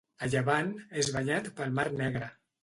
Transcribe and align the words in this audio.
A 0.27 0.27
llevant, 0.35 0.71
és 1.01 1.11
banyat 1.17 1.51
pel 1.61 1.77
mar 1.77 1.87
Negre. 2.01 2.33